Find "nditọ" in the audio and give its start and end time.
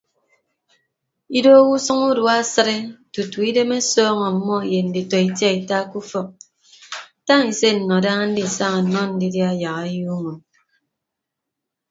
4.85-5.17